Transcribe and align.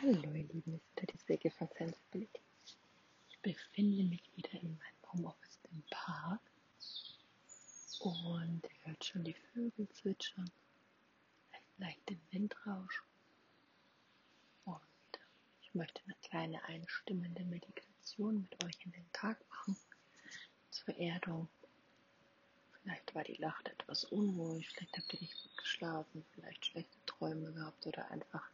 Hallo 0.00 0.32
ihr 0.32 0.44
Lieben, 0.44 0.80
es 0.94 1.02
ist 1.02 1.12
die 1.12 1.18
Säge 1.26 1.50
von 1.50 1.68
Sensibility. 1.76 2.40
Ich 3.30 3.38
befinde 3.40 4.04
mich 4.04 4.22
wieder 4.36 4.52
in 4.52 4.78
meinem 4.78 5.12
Homeoffice 5.12 5.58
im 5.72 5.82
Park. 5.90 6.40
Und 7.98 8.62
ihr 8.62 8.86
hört 8.86 9.04
schon 9.04 9.24
die 9.24 9.34
Vögel 9.34 9.88
zwitschern, 9.88 10.48
vielleicht 11.50 11.78
leicht 11.78 12.10
den 12.10 12.20
Windrausch. 12.30 13.02
Und 14.66 14.78
ich 15.62 15.74
möchte 15.74 16.00
eine 16.04 16.14
kleine 16.22 16.64
einstimmende 16.66 17.42
Meditation 17.42 18.42
mit 18.42 18.64
euch 18.64 18.78
in 18.84 18.92
den 18.92 19.12
Tag 19.12 19.36
machen. 19.50 19.76
Zur 20.70 20.96
Erdung. 20.96 21.48
Vielleicht 22.82 23.14
war 23.16 23.24
die 23.24 23.40
Nacht 23.40 23.66
etwas 23.66 24.04
unruhig, 24.04 24.68
vielleicht 24.68 24.96
habt 24.96 25.12
ihr 25.14 25.20
nicht 25.22 25.42
gut 25.42 25.56
geschlafen, 25.56 26.24
vielleicht 26.34 26.66
schlechte 26.66 26.98
Träume 27.04 27.52
gehabt 27.52 27.84
oder 27.84 28.08
einfach 28.12 28.48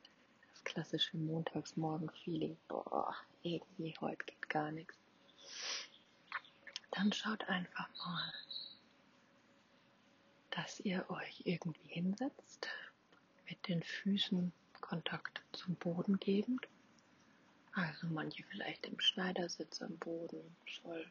klassische 0.74 1.16
Montagsmorgen-Feeling, 1.16 2.56
boah, 2.66 3.14
irgendwie 3.42 3.94
heute 4.00 4.24
geht 4.26 4.48
gar 4.48 4.72
nichts. 4.72 4.96
Dann 6.90 7.12
schaut 7.12 7.48
einfach 7.48 7.88
mal, 7.96 8.32
dass 10.50 10.80
ihr 10.80 11.08
euch 11.10 11.42
irgendwie 11.44 11.88
hinsetzt, 11.88 12.68
mit 13.48 13.68
den 13.68 13.82
Füßen 13.82 14.52
Kontakt 14.80 15.42
zum 15.52 15.76
Boden 15.76 16.18
gebend. 16.18 16.66
Also 17.72 18.06
manche 18.08 18.42
vielleicht 18.44 18.86
im 18.86 18.98
Schneidersitz 19.00 19.80
am 19.80 19.96
Boden, 19.98 20.56
voll. 20.82 21.06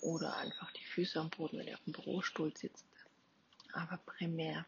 Oder 0.00 0.36
einfach 0.36 0.70
die 0.72 0.84
Füße 0.84 1.20
am 1.20 1.30
Boden, 1.30 1.58
wenn 1.58 1.68
ihr 1.68 1.74
auf 1.74 1.84
dem 1.84 1.92
Bürostuhl 1.92 2.56
sitzt. 2.56 2.86
Aber 3.72 3.98
primär 3.98 4.66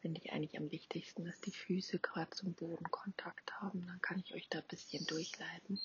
finde 0.00 0.20
ich 0.22 0.32
eigentlich 0.32 0.56
am 0.58 0.70
wichtigsten, 0.70 1.24
dass 1.24 1.40
die 1.40 1.52
Füße 1.52 1.98
gerade 1.98 2.30
zum 2.30 2.54
Boden 2.54 2.90
Kontakt 2.90 3.52
haben. 3.60 3.86
Dann 3.86 4.00
kann 4.00 4.22
ich 4.24 4.34
euch 4.34 4.48
da 4.48 4.58
ein 4.58 4.68
bisschen 4.68 5.06
durchleiten. 5.06 5.78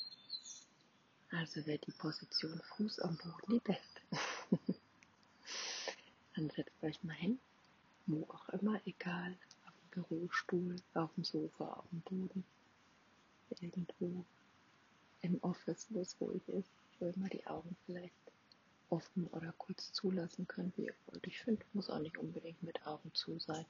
Also 1.32 1.66
wäre 1.66 1.80
die 1.80 1.92
Position 1.92 2.62
Fuß 2.62 3.00
am 3.00 3.18
Boden 3.18 3.54
die 3.54 3.60
beste. 3.60 4.02
Dann 6.36 6.50
setzt 6.50 6.84
euch 6.84 7.04
mal 7.04 7.14
hin, 7.14 7.40
wo 8.06 8.24
auch 8.30 8.50
immer, 8.50 8.80
egal, 8.86 9.36
auf 9.66 9.74
dem 9.96 10.04
Bürostuhl, 10.04 10.76
auf 10.94 11.14
dem 11.16 11.24
Sofa, 11.24 11.66
auf 11.66 11.86
dem 11.92 12.02
Boden, 12.02 12.46
irgendwo 13.60 14.24
im 15.22 15.44
Office, 15.44 15.88
wo 15.90 16.02
es 16.02 16.16
ruhig 16.22 16.48
ist, 16.50 16.70
wo 17.00 17.08
ihr 17.08 17.18
mal 17.18 17.30
die 17.30 17.46
Augen 17.48 17.76
vielleicht 17.86 18.14
offen 18.90 19.28
oder 19.28 19.54
kurz 19.58 19.92
zulassen 19.92 20.48
könnt, 20.48 20.78
wie 20.78 20.86
ihr 20.86 20.96
wollt. 21.08 21.26
Ich 21.28 21.40
finde, 21.40 21.66
muss 21.74 21.90
auch 21.90 22.00
nicht 22.00 22.18
unbedingt 22.18 22.62
mit 22.64 22.86
Augen 22.86 23.14
zu 23.14 23.40
sein 23.40 23.66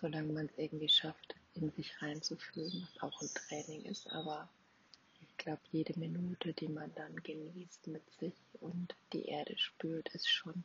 solange 0.00 0.32
man 0.32 0.46
es 0.46 0.58
irgendwie 0.58 0.88
schafft, 0.88 1.34
in 1.54 1.70
sich 1.72 2.00
reinzufühlen, 2.00 2.86
was 2.94 3.02
auch 3.02 3.20
ein 3.20 3.28
Training 3.34 3.84
ist. 3.84 4.10
Aber 4.12 4.48
ich 5.20 5.36
glaube, 5.36 5.60
jede 5.72 5.98
Minute, 5.98 6.52
die 6.52 6.68
man 6.68 6.94
dann 6.94 7.16
genießt 7.16 7.88
mit 7.88 8.08
sich 8.18 8.34
und 8.60 8.94
die 9.12 9.26
Erde 9.26 9.56
spürt, 9.58 10.08
ist 10.14 10.28
schon 10.28 10.64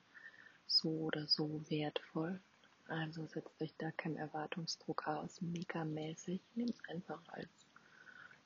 so 0.68 0.90
oder 0.90 1.28
so 1.28 1.62
wertvoll. 1.70 2.40
Also 2.88 3.26
setzt 3.26 3.62
euch 3.62 3.74
da 3.78 3.92
keinen 3.92 4.18
Erwartungsdruck 4.18 5.08
aus, 5.08 5.42
megamäßig. 5.42 6.42
Nehmt 6.56 6.78
einfach 6.90 7.22
als 7.30 7.50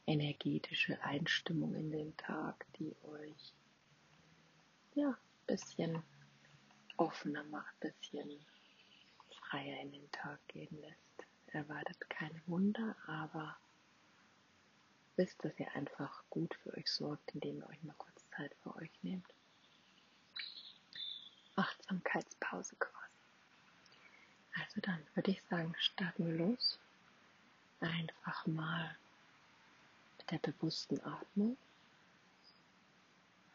energetische 0.06 1.02
Einstimmung 1.04 1.76
in 1.76 1.92
den 1.92 2.16
Tag, 2.18 2.66
die 2.80 2.96
euch 3.04 3.54
ja 4.96 5.18
bisschen 5.48 6.02
offener 6.98 7.44
macht, 7.46 7.80
bisschen 7.80 8.30
freier 9.50 9.80
in 9.82 9.92
den 9.92 10.12
Tag 10.12 10.40
gehen 10.48 10.82
lässt. 10.82 11.28
Erwartet 11.48 12.10
keine 12.10 12.42
Wunder, 12.48 12.96
aber 13.08 13.58
wisst, 15.16 15.44
dass 15.44 15.58
ihr 15.60 15.74
einfach 15.74 16.24
gut 16.30 16.54
für 16.56 16.76
euch 16.78 16.92
sorgt, 16.92 17.34
indem 17.34 17.60
ihr 17.60 17.70
euch 17.70 17.84
mal 17.84 17.96
kurz 17.98 18.30
Zeit 18.36 18.54
für 18.62 18.76
euch 18.76 18.92
nehmt. 19.02 19.26
Achtsamkeitspause 21.56 22.76
quasi. 22.76 22.98
Also 24.60 24.82
dann 24.82 25.02
würde 25.16 25.32
ich 25.32 25.42
sagen, 25.50 25.74
starten 25.80 26.28
wir 26.28 26.46
los. 26.46 26.80
Einfach 27.80 28.46
mal 28.48 28.96
mit 30.18 30.32
der 30.32 30.40
bewussten 30.40 31.00
Atmung. 31.04 31.58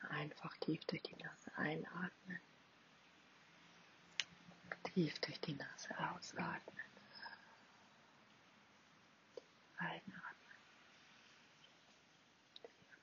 Einfach 0.09 0.57
tief 0.59 0.85
durch 0.87 1.03
die 1.03 1.17
Nase 1.17 1.57
einatmen 1.57 2.41
tief 4.93 5.19
durch 5.21 5.41
die 5.41 5.55
Nase 5.55 5.89
ausatmen. 5.99 6.85
Einatmen. 9.79 10.13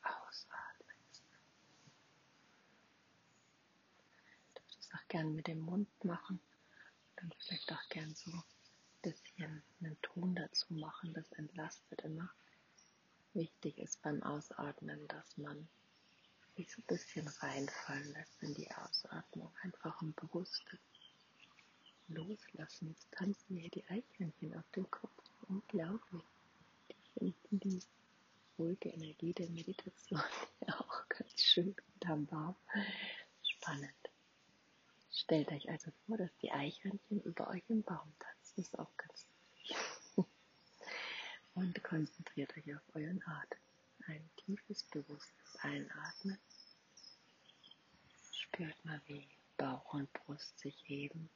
Ausatmen. 0.03 0.95
Du 4.53 4.61
würdest 4.61 4.93
auch 4.93 5.07
gerne 5.07 5.29
mit 5.31 5.47
dem 5.47 5.59
Mund 5.59 5.89
machen. 6.03 6.39
Dann 7.15 7.33
vielleicht 7.39 7.71
auch 7.71 7.89
gern 7.89 8.13
so 8.13 8.31
ein 8.31 8.43
bisschen 9.01 9.63
einen 9.81 9.99
Ton 10.01 10.35
dazu 10.35 10.73
machen. 10.73 11.13
Das 11.13 11.31
entlastet 11.33 12.01
immer. 12.01 12.29
Wichtig 13.33 13.77
ist 13.79 14.01
beim 14.01 14.21
Ausatmen, 14.23 15.07
dass 15.07 15.37
man 15.37 15.67
sich 16.55 16.71
so 16.71 16.81
ein 16.81 16.85
bisschen 16.85 17.27
reinfallen 17.27 18.13
lässt 18.13 18.43
in 18.43 18.53
die 18.53 18.71
Ausatmung. 18.71 19.51
Einfach 19.63 20.01
ein 20.01 20.13
bewusstes 20.13 20.79
loslassen. 22.09 22.89
Jetzt 22.89 23.11
tanzen 23.11 23.57
hier 23.57 23.69
die 23.69 23.87
Eichhörnchen 23.87 24.55
auf 24.55 24.69
dem 24.75 24.89
Kopf. 24.89 25.11
Unglaublich. 25.47 26.23
Die 26.89 27.33
finden 27.49 27.59
die 27.59 27.83
ruhige 28.57 28.89
Energie 28.89 29.33
der 29.33 29.49
Meditation 29.49 30.21
ja 30.67 30.79
auch 30.79 31.09
ganz 31.09 31.41
schön 31.41 31.75
unterm 31.93 32.25
Baum. 32.25 32.55
Spannend. 33.43 33.93
Stellt 35.11 35.51
euch 35.51 35.69
also 35.69 35.91
vor, 36.05 36.17
dass 36.17 36.35
die 36.41 36.51
Eichhörnchen 36.51 37.21
über 37.21 37.49
euch 37.49 37.63
im 37.69 37.83
Baum 37.83 38.11
tanzen. 38.19 38.53
Das 38.55 38.65
ist 38.65 38.79
auch 38.79 38.95
ganz 38.97 39.25
wichtig. 39.63 39.77
Und 41.55 41.83
konzentriert 41.83 42.55
euch 42.57 42.75
auf 42.75 42.95
euren 42.95 43.21
Atem. 43.25 43.59
Ein 44.07 44.29
tiefes, 44.37 44.83
bewusstes 44.83 45.57
Einatmen. 45.61 46.37
Spürt 48.31 48.85
mal, 48.85 49.01
wie 49.07 49.27
Bauch 49.57 49.93
und 49.93 50.11
Brust 50.13 50.57
sich 50.57 50.75
heben 50.85 51.29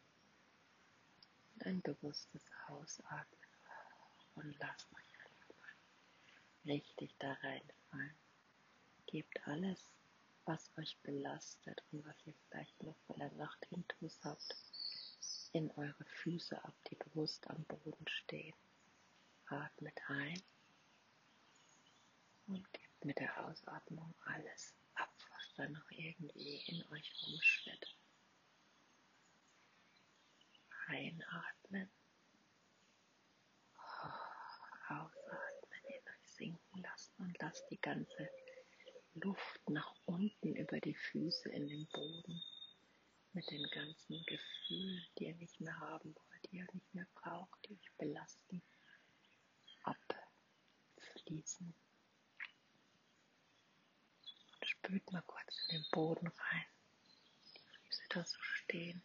ein 1.66 1.82
bewusstes 1.82 2.44
Ausatmen 2.68 3.50
und 4.36 4.58
lasst 4.60 4.88
euch 4.94 5.26
einfach 5.26 5.68
richtig 6.66 7.16
da 7.20 7.34
reinfallen. 7.34 8.16
Gebt 9.08 9.48
alles, 9.48 9.86
was 10.46 10.72
euch 10.78 10.98
belastet 11.04 11.82
und 11.92 12.06
was 12.06 12.16
ihr 12.26 12.34
vielleicht 12.48 12.84
noch 12.84 12.98
von 13.08 13.18
der 13.18 13.32
Nacht 13.34 13.66
hintus 13.70 14.20
habt, 14.24 14.56
in 15.54 15.72
eure 15.72 16.06
Füße 16.06 16.64
ab, 16.64 16.74
die 16.90 16.96
bewusst 16.96 17.48
am 17.50 17.64
Boden 17.66 18.08
stehen. 18.08 18.56
Atmet 19.46 20.00
ein 20.08 20.42
und 22.48 22.74
gebt 22.74 23.06
mit 23.06 23.20
der 23.20 23.46
Ausatmung 23.46 24.14
alles 24.26 24.74
ab, 24.96 25.14
was 25.30 25.54
da 25.56 25.70
noch 25.70 25.92
irgendwie 25.92 26.64
in 26.68 26.84
euch 26.92 27.14
rumschwirrt 27.28 27.96
einatmen, 30.88 31.90
ausatmen, 34.88 35.82
in 35.88 36.12
euch 36.12 36.30
sinken 36.38 36.82
lassen 36.82 37.14
und 37.18 37.38
lasst 37.42 37.70
die 37.70 37.82
ganze 37.82 38.30
Luft 39.16 39.70
nach 39.70 39.94
unten 40.06 40.56
über 40.56 40.80
die 40.80 40.96
Füße 40.96 41.50
in 41.50 41.68
den 41.68 41.88
Boden 41.88 42.42
mit 43.34 43.50
den 43.50 43.64
ganzen 43.72 44.24
Gefühlen, 44.26 45.06
die 45.18 45.26
ihr 45.26 45.36
nicht 45.36 45.60
mehr 45.60 45.78
haben 45.80 46.16
wollt, 46.16 46.52
die 46.52 46.58
ihr 46.58 46.68
nicht 46.74 46.94
mehr 46.94 47.08
braucht, 47.16 47.68
die 47.68 47.74
euch 47.74 47.92
belasten, 47.98 48.62
abfließen. 49.84 51.74
Und 54.54 54.68
spürt 54.68 55.12
mal 55.12 55.24
kurz 55.24 55.58
in 55.70 55.78
den 55.78 55.90
Boden 55.92 56.28
rein, 56.28 56.66
die 57.56 57.60
Füße 57.60 58.04
da 58.10 58.24
so 58.24 58.40
stehen. 58.42 59.04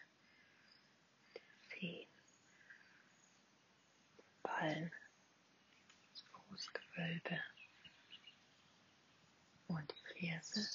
Zehen, 1.79 2.09
Ballen, 4.43 4.93
das 6.11 6.25
Fußgewölbe 6.49 7.41
und 9.69 9.93
die 9.93 10.29
Ferse, 10.29 10.69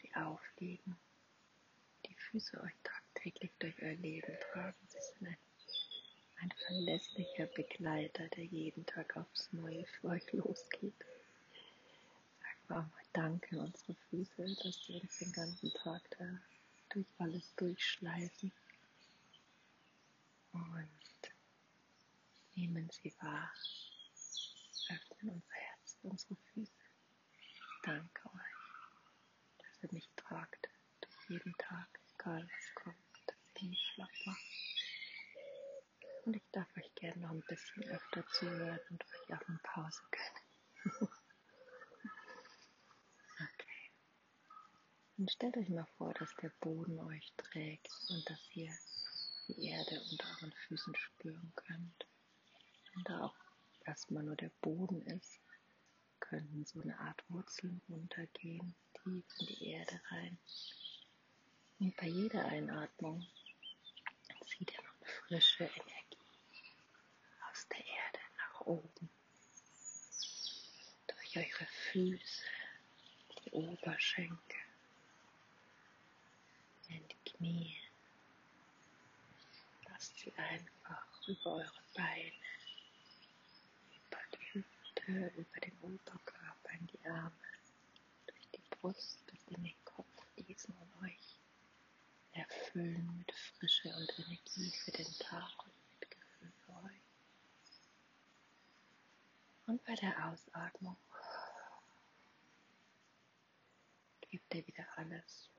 sie 0.00 0.14
aufliegen, 0.14 0.96
die 2.06 2.14
Füße 2.14 2.60
euch 2.62 2.72
tagtäglich 2.82 3.52
durch 3.58 3.82
euer 3.82 3.94
Leben 3.94 4.36
tragen. 4.52 4.76
Sie 4.88 4.98
sind 5.00 5.28
ein, 5.28 5.36
ein 6.40 6.52
verlässlicher 6.66 7.46
Begleiter, 7.46 8.28
der 8.28 8.44
jeden 8.44 8.86
Tag 8.86 9.16
aufs 9.16 9.52
Neue 9.52 9.84
für 9.84 10.08
euch 10.08 10.32
losgeht. 10.32 11.04
Auch 12.68 12.76
mal 12.76 12.90
Danke, 13.12 13.58
unsere 13.58 13.94
Füße, 14.10 14.56
dass 14.62 14.84
sie 14.84 15.00
uns 15.00 15.18
den 15.18 15.32
ganzen 15.32 15.72
Tag 15.72 16.02
da 16.18 16.24
durch 16.90 17.06
alles 17.18 17.54
durchschleifen. 17.56 18.52
Und 20.56 20.96
Nehmen 22.56 22.88
Sie 22.88 23.14
wahr. 23.20 23.52
Öffnen 24.88 25.34
unser 25.34 25.52
Herz, 25.52 25.98
unsere 26.02 26.36
Füße. 26.36 26.72
Danke 27.82 28.28
euch, 28.30 29.58
dass 29.58 29.82
ihr 29.82 29.92
mich 29.92 30.08
tragt 30.16 30.70
durch 31.02 31.28
jeden 31.28 31.52
Tag, 31.58 32.00
egal 32.14 32.48
was 32.48 32.74
kommt, 32.74 32.96
dass 33.26 33.62
ihr 33.62 33.68
mich 33.68 33.90
schlapp 33.92 34.08
macht. 34.24 34.40
Und 36.24 36.34
ich 36.36 36.50
darf 36.52 36.66
euch 36.78 36.94
gerne 36.94 37.20
noch 37.20 37.30
ein 37.32 37.44
bisschen 37.46 37.84
öfter 37.90 38.26
zuhören 38.28 38.80
und 38.88 39.04
euch 39.04 39.36
auch 39.36 39.48
eine 39.48 39.58
Pause 39.62 40.02
gönnen. 40.10 40.42
okay. 43.34 43.90
Und 45.18 45.30
stellt 45.30 45.58
euch 45.58 45.68
mal 45.68 45.86
vor, 45.98 46.14
dass 46.14 46.34
der 46.36 46.52
Boden 46.60 46.98
euch 47.00 47.34
trägt 47.36 47.90
und 48.08 48.30
dass 48.30 48.40
ihr 48.54 48.72
die 49.48 49.66
Erde 49.68 50.00
unter 50.10 50.26
euren 50.36 50.52
Füßen 50.52 50.94
spüren 50.96 51.52
könnt. 51.54 52.06
Und 52.94 53.08
da 53.08 53.24
auch 53.26 53.34
erstmal 53.84 54.22
nur 54.22 54.36
der 54.36 54.50
Boden 54.60 55.02
ist, 55.06 55.40
können 56.20 56.64
so 56.64 56.80
eine 56.80 56.98
Art 56.98 57.22
Wurzeln 57.28 57.80
runtergehen, 57.88 58.74
tief 59.02 59.24
in 59.38 59.46
die 59.46 59.68
Erde 59.68 60.00
rein. 60.10 60.38
Und 61.78 61.96
bei 61.96 62.06
jeder 62.06 62.44
Einatmung 62.46 63.26
zieht 64.46 64.72
ihr 64.72 64.82
noch 64.82 65.06
frische 65.06 65.64
Energie 65.64 66.18
aus 67.50 67.68
der 67.68 67.78
Erde 67.78 68.18
nach 68.38 68.60
oben. 68.62 69.10
Durch 71.06 71.36
eure 71.36 71.66
Füße, 71.66 72.42
die 73.44 73.50
Oberschenkel, 73.50 74.60
in 76.88 77.02
die 77.08 77.30
Knie. 77.30 77.85
Lasst 80.06 80.18
sie 80.20 80.32
einfach 80.36 81.26
über 81.26 81.54
eure 81.56 81.82
Beine 81.96 82.32
Hüfte, 84.52 85.32
über 85.36 85.60
den 85.60 85.76
Oberkörper 85.80 86.70
in 86.78 86.86
die 86.86 87.08
Arme, 87.08 87.32
durch 88.26 88.48
die 88.54 88.62
Brust 88.70 89.26
bis 89.26 89.40
in 89.48 89.64
den 89.64 89.84
Kopf 89.84 90.06
fließen 90.34 90.72
und 90.76 91.02
euch 91.02 91.40
erfüllen 92.34 93.18
mit 93.18 93.32
Frische 93.32 93.88
und 93.96 94.18
Energie 94.20 94.70
für 94.70 94.92
den 94.92 95.12
Tag 95.18 95.64
und 95.64 95.72
Mitgefühl 95.98 96.52
für 96.64 96.72
euch. 96.84 97.02
Und 99.66 99.84
bei 99.84 99.94
der 99.96 100.28
Ausatmung 100.28 100.96
gebt 104.20 104.54
ihr 104.54 104.66
wieder 104.68 104.86
alles, 104.96 105.50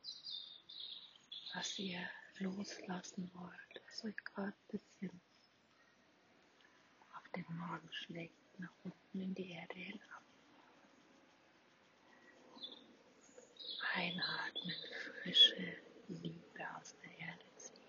was 1.54 1.80
ihr 1.80 2.10
loslassen 2.40 3.32
wollt, 3.34 3.82
was 3.88 4.04
euch 4.04 4.18
gerade 4.18 4.54
ein 4.54 4.68
bisschen 4.72 5.22
auf 7.16 7.30
den 7.36 7.46
Magen 7.58 7.92
schlägt 7.92 8.60
nach 8.60 8.74
unten 8.84 9.22
in 9.22 9.34
die 9.34 9.52
Erde 9.52 9.76
hinab. 9.76 10.22
Einatmen, 13.96 14.76
frische 15.24 15.78
Liebe 16.08 16.64
aus 16.80 16.96
der 17.02 17.28
Erde 17.28 17.46
ziehen. 17.56 17.82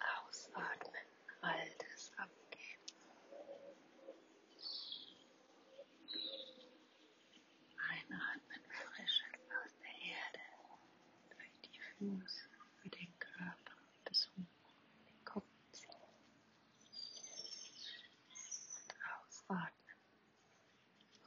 Ausatmen, 0.00 1.06
Altes 1.40 2.12
abgeben. 2.16 2.82
Einatmen, 7.90 8.60
frisches 8.68 9.40
aus 9.62 9.72
der 9.80 10.10
Erde 10.10 10.38
Füße, 11.98 12.48
über 12.84 12.96
den 12.96 13.18
Körper 13.18 13.72
bis 14.04 14.28
hoch. 14.36 14.58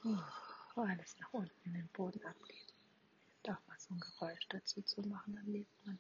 Oh, 0.03 0.81
alles 0.81 1.15
nach 1.19 1.31
unten 1.33 1.53
in 1.65 1.73
den 1.73 1.88
Boden 1.89 2.25
abgeht. 2.25 2.73
Doch 3.44 3.57
mal 3.68 3.77
so 3.77 3.94
ein 3.94 4.00
Geräusch 4.00 4.47
dazu 4.50 4.81
zu 4.81 5.01
machen, 5.01 5.35
dann 5.35 5.45
lebt 5.45 5.85
man 5.85 6.00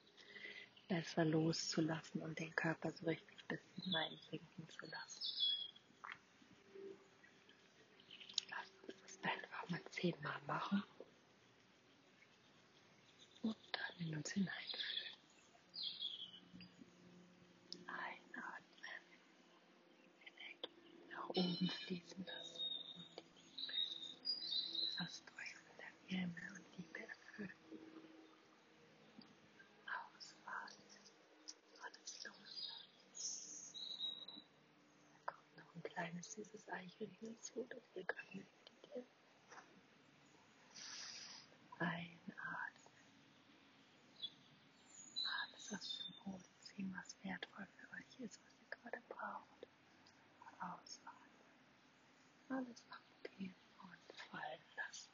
besser 0.87 1.25
loszulassen 1.25 2.21
und 2.21 2.39
den 2.39 2.55
Körper 2.55 2.91
so 2.91 3.05
richtig 3.05 3.37
ein 3.37 3.47
bisschen 3.47 3.93
reinsinken 3.93 4.69
zu 4.69 4.85
lassen. 4.87 5.21
Lass 8.49 8.71
uns 8.87 8.97
das 9.03 9.23
einfach 9.23 9.69
mal 9.69 9.81
zehnmal 9.91 10.41
machen 10.47 10.83
und 13.43 13.57
dann 13.71 13.90
in 14.01 14.15
uns 14.15 14.31
hineinfühlen. 14.31 15.17
Einatmen, 17.87 19.03
Energie 20.25 21.05
nach 21.09 21.29
oben 21.29 21.69
fließen 21.69 22.25
lassen. 22.25 22.51
Wärme 26.11 26.35
und 26.53 26.77
Liebe 26.77 26.99
erfüllen. 26.99 27.53
Ausatmen, 29.87 31.03
alles 31.79 32.23
loslassen. 32.25 33.75
Da 35.13 35.19
kommt 35.25 35.57
noch 35.57 35.75
ein 35.75 35.83
kleines 35.83 36.33
süßes 36.33 36.67
Eichhörnchen 36.67 37.29
hinzu, 37.29 37.65
das 37.69 37.81
ihr 37.95 38.03
gerade 38.03 38.27
meditiert. 38.27 39.07
Einatmen. 41.79 42.21
Alles 45.23 45.73
aus 45.73 45.97
dem 45.97 46.13
Boden 46.25 46.43
ziehen, 46.59 46.93
was 46.93 47.15
wertvoll 47.23 47.67
für 47.77 47.89
euch 47.95 48.19
ist, 48.19 48.41
was 48.43 48.53
ihr 48.59 48.67
gerade 48.69 49.01
braucht. 49.07 49.67
Ausatmen. 50.59 51.31
Alles 52.51 52.83
abgeben 52.89 53.55
und 53.81 54.17
fallen 54.29 54.61
lassen. 54.75 55.11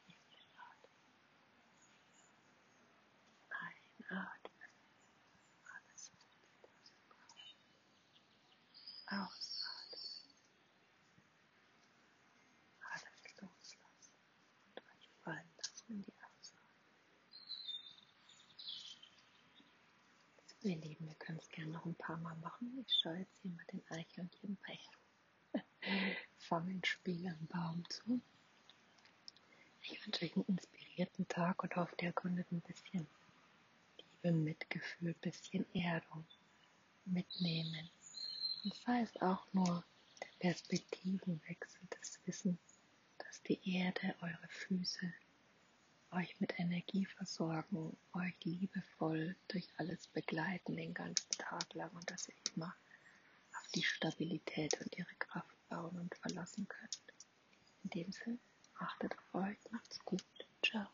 Atmen. 4.10 4.72
Alles 5.66 6.12
Ausatmen. 9.06 10.34
Alles 12.82 13.24
loslassen 13.42 14.16
und 14.66 14.82
euch 14.82 15.10
fallen 15.24 15.52
lassen 15.58 15.92
in 15.92 16.02
die 16.02 16.14
Ausatmung. 16.16 16.80
Ihr 20.62 20.78
Lieben, 20.78 21.08
wir 21.08 21.16
können 21.16 21.40
es 21.40 21.50
gerne 21.50 21.72
noch 21.72 21.86
ein 21.86 21.96
paar 21.96 22.18
Mal 22.18 22.36
machen. 22.38 22.84
Ich 22.88 23.00
schaue 23.02 23.18
jetzt 23.18 23.38
hier 23.42 23.52
mal 23.52 23.66
den 23.66 23.84
Eichhörnchen 23.90 24.58
bei 24.66 24.80
Fangenspiel 26.48 27.28
am 27.28 27.48
Baum 27.48 27.84
zu. 27.90 28.22
Ich 29.82 30.06
wünsche 30.06 30.24
euch 30.24 30.36
einen 30.36 30.46
inspirierten 30.46 31.28
Tag 31.28 31.62
und 31.62 31.76
hoffe, 31.76 31.94
ihr 32.02 32.14
konntet 32.14 32.50
ein 32.54 32.62
bisschen 32.62 33.06
Liebe, 33.98 34.32
Mitgefühl, 34.32 35.14
bisschen 35.16 35.66
Erdung 35.76 36.26
mitnehmen. 37.04 37.90
Und 38.64 38.74
sei 38.76 39.02
es 39.02 39.22
auch 39.22 39.46
nur 39.52 39.84
der 40.22 40.30
Perspektivenwechsel, 40.40 41.82
das 41.90 42.18
Wissen, 42.26 42.58
dass 43.18 43.44
die 43.44 43.60
Erde, 43.76 44.16
eure 44.22 44.48
Füße 44.48 45.12
euch 46.12 46.40
mit 46.40 46.58
Energie 46.58 47.06
versorgen, 47.06 47.98
euch 48.14 48.36
liebevoll 48.46 49.36
durch 49.50 49.68
alles 49.76 50.08
begleiten 50.08 50.78
den 50.78 50.94
ganzen 50.94 51.30
Tag 51.32 51.74
lang 51.74 51.92
und 51.92 52.10
dass 52.10 52.30
ihr 52.30 52.36
immer 52.56 52.74
auf 53.54 53.68
die 53.76 53.84
Stabilität 53.84 54.80
und 54.80 54.98
ihre 54.98 55.16
Kraft 55.16 55.57
bauen 55.70 56.00
und 56.00 56.16
verlassen 56.16 56.68
könnt. 56.68 57.02
In 57.84 57.90
dem 57.90 58.12
Sinne, 58.12 58.40
achtet 58.80 59.18
auf 59.18 59.36
euch, 59.44 59.58
macht's 59.72 60.00
gut, 60.06 60.24
ciao. 60.64 60.88